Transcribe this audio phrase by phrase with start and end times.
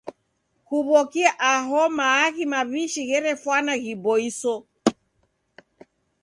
[0.67, 4.55] Kuw'okia aho maaghi maw'ishi gherefwana ghiboiso.